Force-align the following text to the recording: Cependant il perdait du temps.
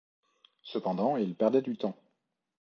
Cependant 0.63 1.15
il 1.15 1.35
perdait 1.35 1.61
du 1.61 1.77
temps. 1.77 1.95